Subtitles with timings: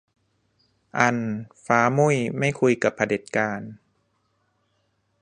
[0.99, 1.17] อัน
[1.65, 3.61] ฟ้ามุ่ยไม่คุยกับเผด็จการ